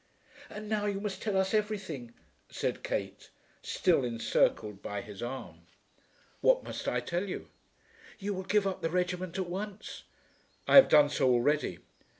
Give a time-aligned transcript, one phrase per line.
[0.49, 2.15] "And now you must tell us everything,"
[2.49, 3.29] said Kate,
[3.61, 5.67] still encircled by his arm.
[6.39, 7.49] "What must I tell you?"
[8.17, 10.05] "You will give up the regiment at once?"
[10.67, 11.77] "I have done so already."